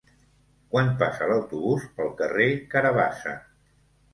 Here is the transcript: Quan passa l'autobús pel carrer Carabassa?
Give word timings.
Quan 0.75 0.87
passa 1.03 1.27
l'autobús 1.31 1.85
pel 1.99 2.09
carrer 2.23 2.49
Carabassa? 2.73 3.37